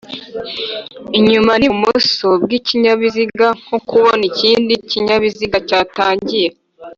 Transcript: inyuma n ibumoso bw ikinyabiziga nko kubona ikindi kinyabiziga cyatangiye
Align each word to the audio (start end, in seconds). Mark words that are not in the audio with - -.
inyuma 1.19 1.51
n 1.59 1.63
ibumoso 1.67 2.27
bw 2.43 2.49
ikinyabiziga 2.59 3.47
nko 3.63 3.77
kubona 3.89 4.21
ikindi 4.31 4.73
kinyabiziga 4.89 5.57
cyatangiye 5.67 6.47